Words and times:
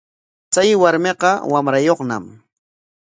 Chay 0.53 0.69
warmiqa 0.81 1.31
wamrayuqñam. 1.51 2.23